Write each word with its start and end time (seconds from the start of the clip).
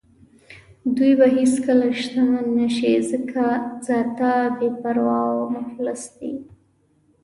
دوی 0.95 1.13
به 1.19 1.27
هېڅکله 1.37 1.87
شتمن 1.99 2.45
نه 2.59 2.67
شي 2.75 2.93
ځکه 3.11 3.43
ذاتاً 3.85 4.33
بې 4.57 4.69
پروا 4.79 5.19
او 5.33 5.41
مفلس 5.55 6.01
دي. 6.17 6.33